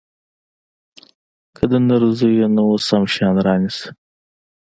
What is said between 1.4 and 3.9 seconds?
که د نر زوى يې نو اوس هم شيان رانيسه.